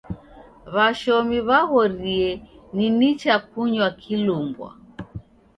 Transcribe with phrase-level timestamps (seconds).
[0.73, 2.29] W'ashomi w'aghorie
[2.75, 4.69] ni nicha kunywa kilumbwa.